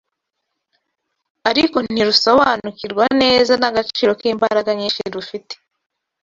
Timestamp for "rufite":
5.15-5.53